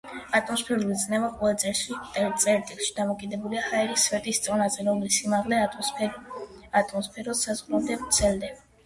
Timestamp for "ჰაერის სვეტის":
3.65-4.41